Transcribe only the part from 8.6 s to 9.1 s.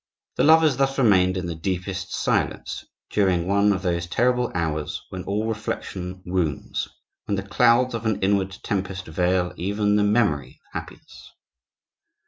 tempest